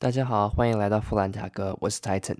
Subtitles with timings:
[0.00, 2.36] 大家好，欢迎来到富兰塔哥，我是 Titan。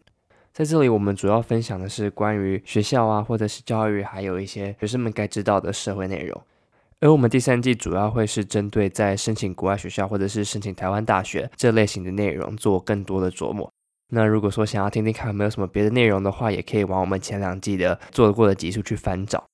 [0.53, 6.41] 在这里，我们主要分享的是关于学校啊，或者是教育，还有一些学生们该知道的社会内容。
[7.01, 13.69] 而我们第三季主要会是针对在申请国外学校或者是申请台湾大学这类型的内容做更多的琢磨。
[14.11, 19.45] 那如果说想要听听看有没有什么别的内容的话，也可以往我们前两季的做过的集数去翻找。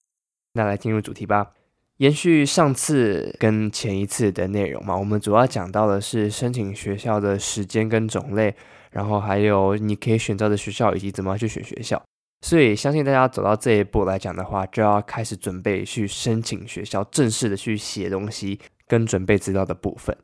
[0.52, 1.52] 那来进入主题吧。
[1.98, 8.54] 延续上次跟前一次的内容嘛，我们主要讲到的是申请学校的时间跟种类，
[8.90, 12.02] 然后还有你可以选择的学校以及怎么样去选学校。
[12.44, 20.16] 所以相信大家走到这一步来讲的话，就要开始准备去申请学校，正式的去写东西跟准备资料的部分。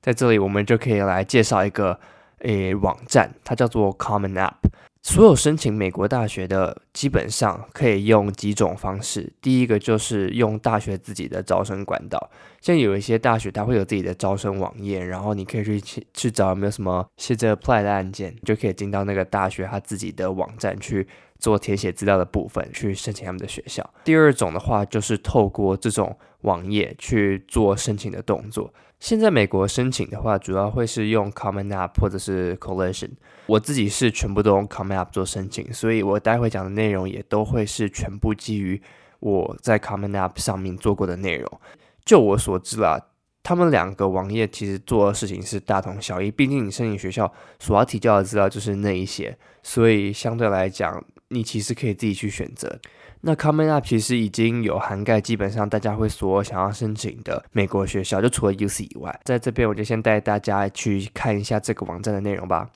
[0.00, 1.98] 在这里，我们就可以来介绍一个
[2.38, 4.65] 诶网站，它叫做 Common App。
[5.06, 9.32] 所有申请美国大学的，基本上可以用几种方式。
[9.40, 12.28] 第一个就是用大学自己的招生管道，
[12.60, 21.06] 像有一些大学它会有自己的招生网页，然后你可以去去找有没有什么写着 apply 的案件，就可以进到那个大学它自己的网站去
[21.38, 23.88] 做填写资料的部分，去申请他们的学校。
[24.04, 28.72] 第二种的话，就是透过这种网页去做申请的动作。
[28.98, 33.10] 现在美国申请的话，主要会是用 Common App 或者是 Coalition。
[33.46, 38.80] 我自己是全部都用 Common App 做申请，所以我待会讲的内容也都会是全部基于
[39.20, 41.60] 我在 Common App 上面做过的内容。
[42.04, 42.98] 就我所知啦，
[43.42, 52.78] 他们两个网页其实做的事情是大同小异，毕竟你申请学校所要提交的资料就是那一些，所以相对来讲，你其实可以自己去选择。
[53.20, 62.70] 那 coming up 其实已经有涵盖基本上大家会所想要申请的美国学校，就除了 UC 以外，在这边我就先带大家去看一下这个网站的内容吧。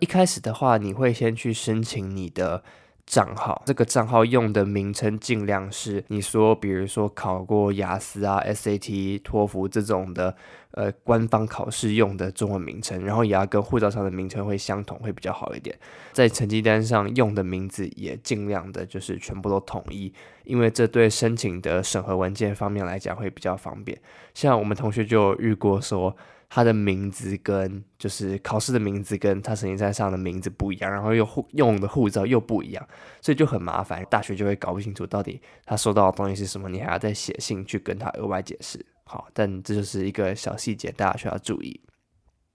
[0.00, 2.62] 一开始的话，你会先去申请你的。
[3.06, 10.34] 账号这个账号用的名称尽量是你说，比如说考过雅思啊、SAT、托福这种的，
[10.72, 15.78] 呃，官方考试用的中文名称，然后也要跟护照上的名称会相同，会比较好一点。
[16.12, 20.12] 在成绩单上用的名字也尽量的就是全部都统一，
[20.42, 23.96] 因为这对申请的审核文件方面来讲会比较方便。
[24.34, 26.16] 像我们同学就遇过说。
[26.48, 32.88] 他的名字跟就是考试的名字跟他成绩单上的名字不一样，然后又护用的护照又不一样，
[33.20, 34.04] 所以就很麻烦。
[34.08, 38.84] 大学就会搞不清楚到底他收到的东西是什么，你还要再写信去跟他额外解释。
[39.04, 41.80] 好，但这就是一个小细节，大家需要注意。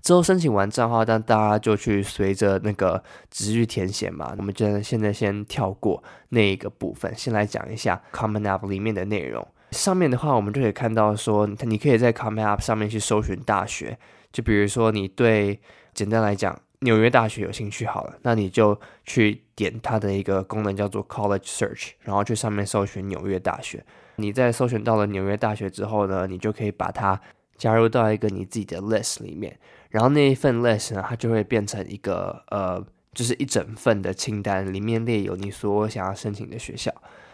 [0.01, 4.33] 之后申请完账号，但大家就去随着那个直去填写嘛。
[4.37, 9.47] 我们就现在先跳过那一个部分，先来讲一下 Common App 里面的内容。
[9.71, 13.97] 上面的话，我们就可以看到说，你可以在 Common App 上面去搜寻大学。
[14.31, 15.59] 就比如说，你对
[15.93, 23.83] 简单来讲纽约大学有兴趣好了，那你就去点它的一个功能叫做 College Search，然后去上面搜寻纽约大学。
[24.17, 27.19] 你在搜寻到了纽约大学之后呢，你就可以把它
[27.57, 29.57] 加入到一个你自己的 list 里面。
[29.89, 32.81] 然后那一份 list 呢，它就会变成一个呃，
[33.13, 36.93] 就是一整份的清单，里面列有你所想要申请的学校。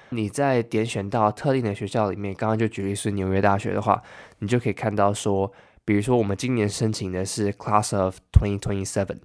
[0.10, 4.02] 你在点选到特定的学校里面，刚刚就举例是纽约大学的话，
[4.40, 5.52] 你就可以看到说，
[5.84, 9.18] 比如说我们今年申请的是 Class of Twenty Twenty Seven，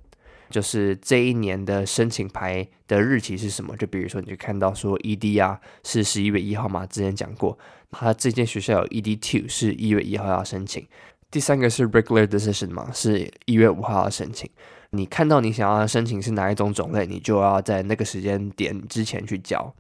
[0.51, 3.77] 就是这一年的申请牌的日期是什么？
[3.77, 7.57] 就比如说你就看到说 ED 啊是十一月一号嘛，之前讲过，
[7.91, 10.87] 它这间学校有 ED Two 是一月一号要申请，
[11.31, 14.51] 第三个是 Regular Decision 嘛，是一月五号要申请。
[14.91, 19.75] 你看到你想要申请是哪一种种类，你就要在那个时间点之前去交。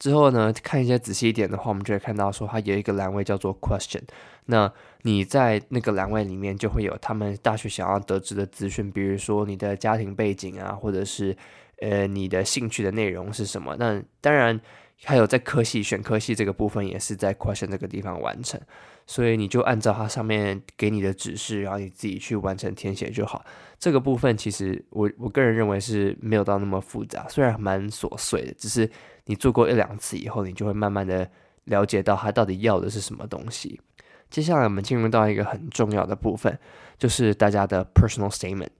[0.00, 4.02] 之后呢，看一些仔细一点的话，我们就会看到说，它有一个栏位叫做 Question。
[4.46, 4.72] 那
[5.02, 11.36] 你在那个栏位里面就会有他们大学想要得知的资讯，比如说你的家庭背景啊，或者是
[11.80, 13.76] 呃你的兴趣的内容是什么。
[13.78, 14.58] 那当然
[15.04, 18.60] 还有在科系选科系这个部分，也是在 Question 这个地方完成。
[19.06, 23.44] 所以你就按照它上面给你的指示，然后你自己去完成填写就好。
[23.78, 28.90] 这个部分其实我我个人认为是没有到那么复杂，虽然蛮琐碎的，只是。
[29.26, 31.30] 你做过一两次以后，你就会慢慢的
[31.64, 33.80] 了解到他到底要的是什么东西。
[34.28, 36.58] 接下来我们进入到一个很重要的部分，
[36.98, 38.70] 就是大家的 personal statement。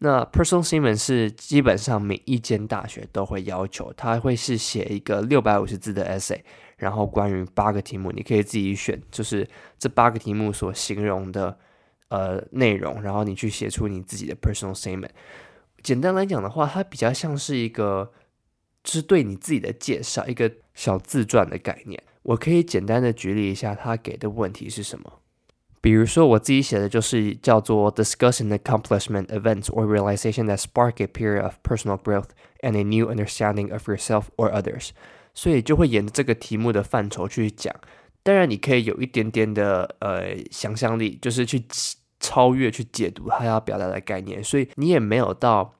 [0.00, 6.40] 那 personal statement 是基本上每一间大学都会要求，他会是写一个六百五十字的 essay，
[6.76, 9.48] 然后关于八个题目，你可以自己选，就是
[9.78, 11.56] 这八个题目所形容的
[12.08, 15.10] 呃内容，然后你去写出你自己的 personal statement。
[15.82, 18.12] 简单来讲的话，它比较像是一个。
[18.82, 22.02] 是对你自己的介绍，一个小自传的概念。
[22.22, 25.19] 我可以简单的举例一下，他给的问题是什么？
[25.80, 32.28] 比如说我自己写的就是叫做 discussing accomplishment events or realization that spark a period of personal growth
[32.60, 34.90] and a new understanding of yourself or others。
[35.32, 37.74] 所以就会沿着这个题目的范畴去讲。
[38.22, 41.64] 当然，你可以有一点点的呃想象力，就是去
[42.18, 45.76] 超越去解读他要表达的概念，所以你也没有到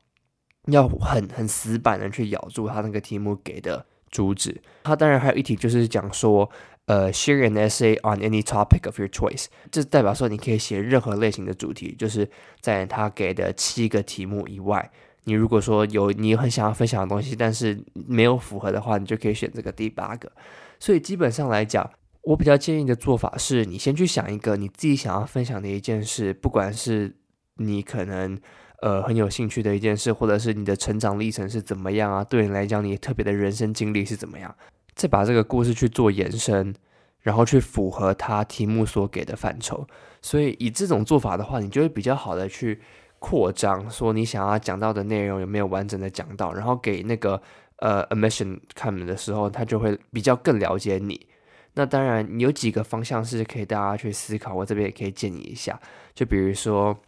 [0.67, 4.63] 要很很死板的去咬住他那个题目给的主旨。
[4.85, 6.49] 他当然还有一题就是讲说，
[6.87, 12.29] 呃，share an essay on any topic of your choice，这代表说你可以写任何类型的主题，就是
[12.61, 14.91] 在他给的七个题目以外。
[15.25, 20.33] 你如果说有你很想要分享的东西，但是没有符合的话，你就可以选这个第八个。
[20.81, 21.89] 所以基本上来讲，
[22.23, 27.15] 我比较建议的做法是你先去想一个你自己想要分享的一件事，不管是
[27.59, 28.37] 你可能
[28.81, 34.53] 呃很有兴趣的一件事，或者是你的成长历程是怎么样啊，对你来讲你特别的人生经历是怎么样，
[34.95, 36.75] 再把这个故事去做延伸，
[37.21, 39.87] 然后去符合它题目所给的范畴。
[40.23, 42.81] 所以以这种做法的话，你就会比较好的去。
[43.23, 47.39] 扩张，说你想要讲到的内容有没有完整的讲到，然后给那个
[47.77, 51.27] 呃 admission 看的时候，他就会比较更了解你。
[51.75, 55.79] 那当然，你有几个方向是可以大家去思考，我这边也可以建议一下。
[56.15, 56.99] 就比如说，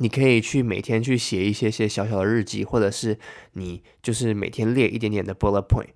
[0.00, 3.16] 你可以去每天去写一些些小小的日记，或者是
[3.52, 5.90] 你就是每天列一点点的 bullet point，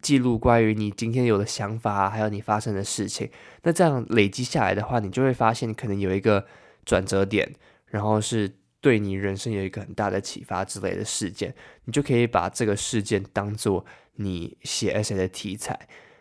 [0.00, 3.30] 记录关于你今天有的想法，还有你发生的事情。
[3.62, 6.46] 那这样累积下来的话，你就会发现可能有一个
[6.84, 7.54] 转折点，
[7.86, 8.52] 然后是。
[8.82, 11.54] 对你人生有一个很大的启发之类的事件，
[11.84, 13.84] 你就可以把这个事件当做
[14.14, 15.78] 你写 essay 的题材。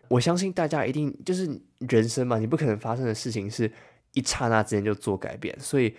[0.10, 1.50] 我相信大家一定就是
[1.88, 3.72] 人生嘛，你不可能发生的事情是
[4.12, 5.96] 一刹那之间就做改变，所以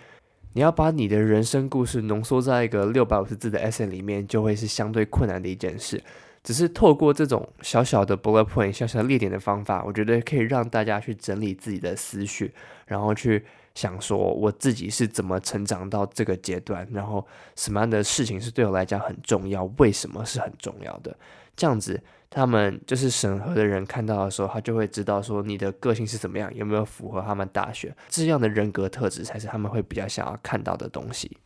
[0.53, 5.99] 你要把你的人生故事浓缩在一个六百五十字的 essay 里面，就会是相对困难的一件事。
[6.43, 12.53] 只是透过这种小小的 bullet point、小小的列点的方法，我觉得可以让大家去整理自己的思绪，
[12.85, 13.45] 然后去。
[13.73, 21.17] 想说我自己是怎么成长到这个阶段，然后什么样的事情是对我来讲很重要，为什么是很重要的？
[21.55, 31.37] 这样子，他们就是审核的人看到的时候，他就会知道说你的个性是怎么样，有没有符合他们大学这样的人格特质，才是他们会比较想要看到的东西。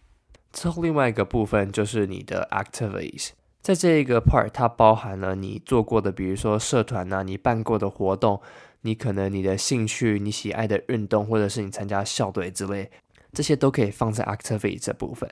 [0.52, 3.30] 之后另外一个部分就是你的 activities，
[3.66, 8.40] 在这一个 part，它包含了你做过的，比如说社团呐，你办过的活动。
[8.82, 12.92] 你可能你的兴趣、你喜爱的运动，或者是你参加校队之类，
[13.34, 15.28] 这些都可以放在 activity 这部分。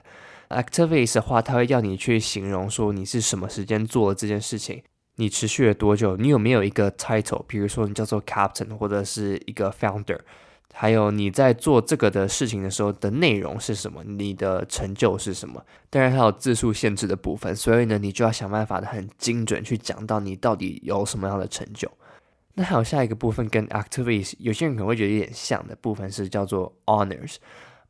[0.49, 4.81] activity 的话，它会要你去形容说你是什么时间做了这件事情，
[5.17, 10.17] 你持续了多久，你有没有一个 title，比如说你叫做 captain 或者是一个 founder，
[10.75, 15.63] 还有你在做这个的事情的时候的内容是什么，你的成就是什么。
[15.89, 21.89] 当然还有字数限制的部分，所以呢，你就要想办法的很精准去讲到你到底有什么样的成就。
[22.55, 27.35] 那还有下一个部分跟 activities，有些人可能会觉得有点像的部分是叫做 honors。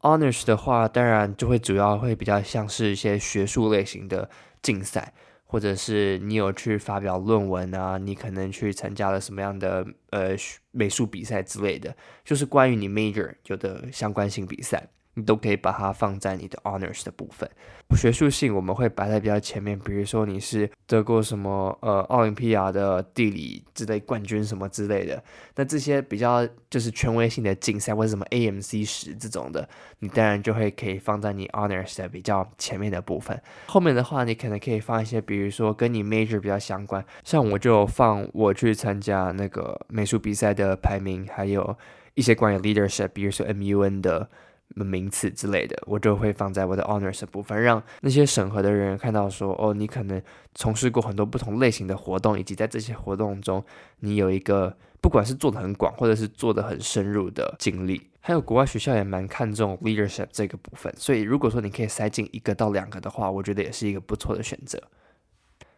[0.02, 4.30] honors 的话，当然就会主要会比较像是一些学术类型的
[4.62, 5.14] 竞赛，
[5.46, 10.36] 或者是你有去发表论文啊，你可能去参加了什么样的呃
[10.72, 14.88] 美术比赛之类的，就是关于你 major 有的相关性比赛。
[15.16, 17.50] 你都可以把它放在你的 honors 的部分。
[17.96, 25.24] 学术性我们会摆在比较前面，比如说你是得过什么呃奥林匹亚的地理之类冠军什么之类的，
[25.56, 29.70] 那这些比较就是权威性的竞赛或者什么 AMC 十这种的，
[30.00, 33.40] 你当然就会可以放在你 honors 的比较前面的部分。
[33.68, 41.78] 后面的话，你可能可以放一些，比如说跟你 major 比较相关，像我就放我去参加那个美术比赛的排名，还有
[42.16, 44.30] 一些关于 leadership，比如说 MUN 的。
[44.76, 50.20] 名词之类的，我就会放在我的 honors 部分，让那些审核的人看到说，哦，你可能
[50.56, 53.64] 从事过很多不同类型的活动，以及在这些活动中，
[54.00, 58.10] 你有一个不管是做的很广，或者是做的很深入的经历。
[58.20, 64.82] 还有国外学校也蛮看重 leadership 这个部分，所以如果说你可以塞进一个到两个的话，我觉得也是一个不错的选择。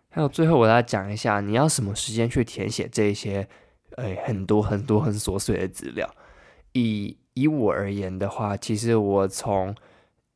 [0.09, 3.45] 还有最后我来讲一下，你要什么时间去填写这些，
[3.97, 6.09] 哎，很多很多很琐碎的资料，
[6.71, 7.17] 以。
[7.35, 9.75] 以我而言的话，其实我从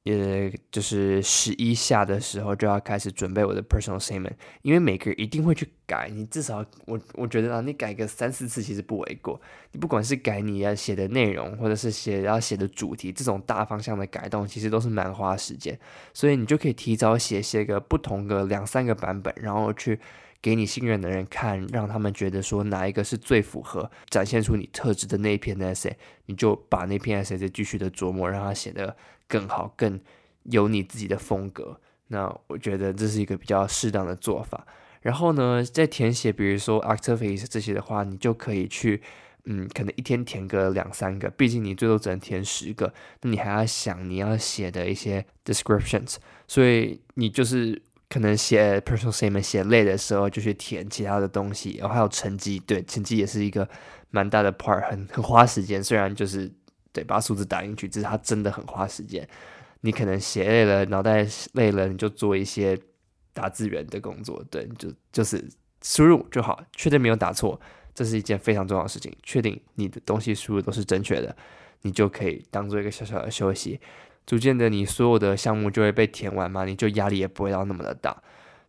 [0.03, 9.39] 呃就是十一下的时候就要开始准备我的 personal statement，因为每个人一定会去改，你至少我我觉得啊，你改个三四次其实不为过。
[9.71, 15.77] 你不管是改你要写的内容，或者是写要写的主题，这种大方向的改动，其实都是蛮花时间，
[16.13, 19.99] 所以你就可以提早写写个不同的两三个版本，然后去。
[20.41, 25.91] 给你信任的人看，让他们觉得说哪一个是最符合展现出你特质的那一篇 essay，
[26.27, 28.95] 你就把那篇 essay 再继续的琢磨，让它写得
[29.27, 29.99] 更好，更
[30.43, 31.81] 有你自己的风格。
[32.07, 34.65] 那我觉得这是一个比较适当的做法。
[35.01, 39.01] 然后呢，在填写比如说 activities 这些的话，你就可以去，
[39.43, 46.15] 嗯，可能一天填个两三个，毕竟你最多只能填十个，那你还要想你要写的一些 descriptions，
[46.47, 47.81] 所以你就是。
[48.09, 53.69] 可能写 personal statement 写累的时候，就去填其他的东西，然后还有成绩，对，成绩也是一个
[54.09, 55.83] 蛮大的 part，很很花时间。
[55.83, 56.51] 虽然就是
[56.91, 59.27] 对，把数字打进去，只是它真的很花时间。
[59.81, 62.77] 你可能写累了，脑袋累了，你就做一些
[63.31, 65.47] 打字员的工作，对，就就是
[65.83, 67.57] 输入就好，确定没有打错，
[67.93, 69.15] 这是一件非常重要的事情。
[69.21, 71.33] 确定你的东西输入都是正确的，
[71.83, 73.79] 你就可以当做一个小小的休息。
[74.25, 78.21] 逐渐的，你所有的项目就会被填完嘛，你就压力也不会到那么的大。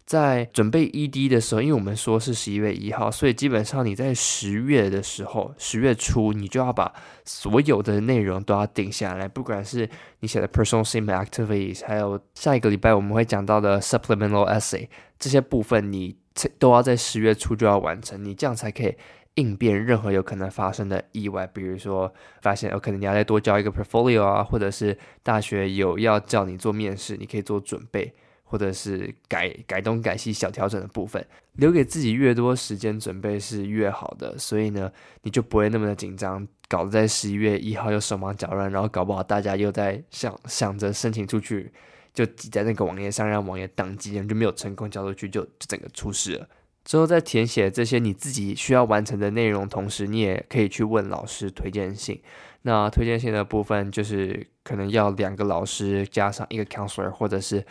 [0.07, 6.93] 在准备 ED 的时候，因为我们说是十一月一号，所以基本上你在十月的时候，十月初你就要把
[7.25, 9.89] 所有的内容都要定下来，不管是
[10.19, 16.17] 你写的 personal statement activities，还有下一个礼拜我们会讲到的 supplemental essay 这些部分，你
[16.59, 18.95] 都要在十月初就要完成，你这样才可以
[19.35, 28.15] 应变任何有可能发生的意外，比如说发现哦，可能你要再多交一个 portfolio 啊，或者是大学有要叫你做面试，你可以做准备。
[28.43, 34.91] 或者是改改东改西小调整的部分，留给自己越多时间准备是越好的，所以呢，
[35.23, 41.73] 你就不会那么的紧张，搞得在十一月一号又手忙脚乱，然后搞不好大家又在想想着申请出去，
[42.13, 46.49] 就挤在那个网页上让网页宕机，然后就没有成功交出去，就就整个出事了。
[46.85, 52.21] 之后在填写这些你自己需要完成的内容同时，你也可以去问老师推荐信。
[52.63, 57.65] 那推荐信的部分就是可能要两个老师加上一个 counselor，或者是。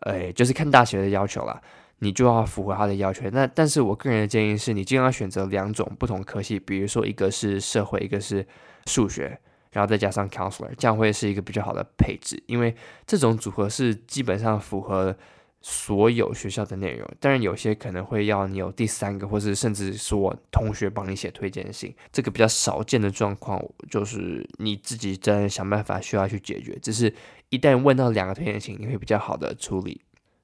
[0.00, 1.58] 哎，就是看大学的要求啦，
[2.00, 3.28] 你就要符合他的要求。
[3.30, 8.46] 那但是我个人的建议是，你尽量选择两种不同科系，比如说一个是社会，一个是
[8.84, 9.40] 数学，
[9.76, 12.42] 然后再加上 counselor，这样会是一个比较好的配置。
[12.46, 12.74] 因为
[13.06, 15.14] 这种组合是基本上符合
[15.60, 17.06] 所有学校的内容。
[17.20, 26.78] 当然有些可能会要你有第三个，或是甚至说同学帮你写推荐信，这个比较少见的状况，就是你自己在想办法需要去解决。
[26.80, 27.12] 只是。
[27.48, 30.00] 一旦问到两个推荐信，你会比较好的处理。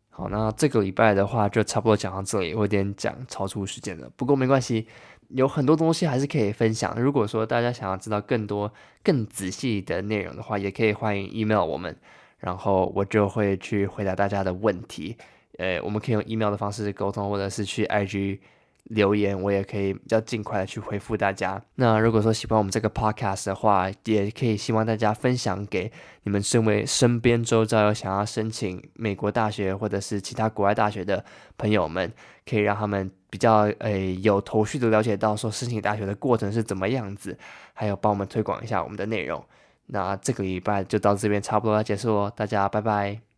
[0.09, 4.09] 好，那这个礼拜的话就差不多讲到这里，有点讲超出时间了。
[4.15, 4.87] 不过没关系，
[5.35, 6.95] 有很多东西还是可以分享。
[7.01, 8.73] 如果说大家想要知道更多、
[9.03, 11.97] 更仔细的内容的话，也可以欢迎 email 我们，
[12.39, 15.17] 然后我就会去回答大家的问题。
[15.59, 18.39] 呃，我们可以用 email 的方式沟通，或者是去 IG。
[18.85, 21.63] 留言我也可以比较尽快的去回复大家。
[21.77, 25.91] 那如果说喜欢我们这个 podcast 的话，也可以希望大家分享给
[26.25, 31.25] 你们身为身边周遭有想要申请美国大学或者是其他国外大学的
[31.57, 32.13] 朋友们，
[32.45, 37.39] 可以让他们比较诶有头绪的了解到说申请大学的过程是怎么样子，
[37.73, 39.43] 还有帮我们推广一下我们的内容。
[39.87, 43.32] 那这个礼拜就到这边差不多要结束喽，大家拜拜。